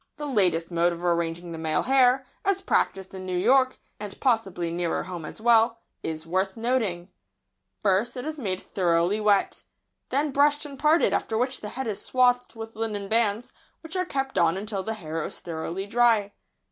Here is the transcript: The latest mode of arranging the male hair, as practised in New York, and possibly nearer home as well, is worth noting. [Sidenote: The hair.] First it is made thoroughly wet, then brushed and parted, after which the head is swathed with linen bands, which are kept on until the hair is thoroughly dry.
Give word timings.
The 0.17 0.25
latest 0.25 0.71
mode 0.71 0.93
of 0.93 1.05
arranging 1.05 1.51
the 1.51 1.59
male 1.59 1.83
hair, 1.83 2.25
as 2.43 2.59
practised 2.63 3.13
in 3.13 3.23
New 3.23 3.37
York, 3.37 3.77
and 3.99 4.19
possibly 4.19 4.71
nearer 4.71 5.03
home 5.03 5.25
as 5.25 5.39
well, 5.39 5.77
is 6.01 6.25
worth 6.25 6.57
noting. 6.57 7.09
[Sidenote: 7.83 7.83
The 7.83 7.89
hair.] 7.91 7.95
First 7.99 8.17
it 8.17 8.25
is 8.25 8.37
made 8.39 8.61
thoroughly 8.61 9.19
wet, 9.21 9.61
then 10.09 10.31
brushed 10.31 10.65
and 10.65 10.79
parted, 10.79 11.13
after 11.13 11.37
which 11.37 11.61
the 11.61 11.69
head 11.69 11.85
is 11.85 12.01
swathed 12.03 12.55
with 12.55 12.75
linen 12.75 13.09
bands, 13.09 13.53
which 13.81 13.95
are 13.95 14.05
kept 14.05 14.39
on 14.39 14.57
until 14.57 14.81
the 14.81 14.95
hair 14.95 15.23
is 15.23 15.37
thoroughly 15.39 15.85
dry. 15.85 16.33